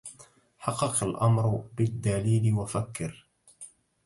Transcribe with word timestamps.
حقق 0.59 1.03
الأمر 1.03 1.47
بالدليل 1.77 2.53
وفكر 2.53 3.27